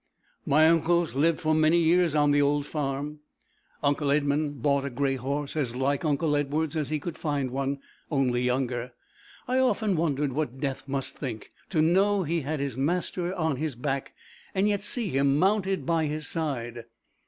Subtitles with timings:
[0.47, 3.19] My uncles lived for many years on the old farm.
[3.83, 7.77] Uncle Edmund bought a gray horse, as like uncle Edward's as he could find one,
[8.09, 8.93] only younger.
[9.47, 13.75] I often wondered what Death must think to know he had his master on his
[13.75, 14.13] back,
[14.55, 16.85] and yet see him mounted by his side.